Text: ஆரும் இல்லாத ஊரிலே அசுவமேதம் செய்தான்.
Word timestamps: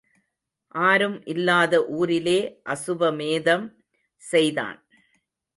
ஆரும் 0.85 1.25
இல்லாத 1.25 1.85
ஊரிலே 1.87 2.39
அசுவமேதம் 2.65 3.65
செய்தான். 4.17 4.79